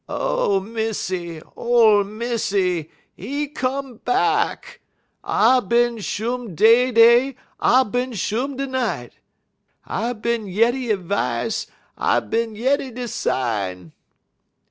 [0.09, 1.43] "Ole Missy!
[1.55, 2.89] Ole Missy!
[3.17, 4.81] 'E come back!
[5.23, 9.13] I bin shum dey dey, I bin shum de night!
[9.85, 11.67] I bin yeddy 'e v'ice,
[11.99, 13.91] I bin yeddy de sign!"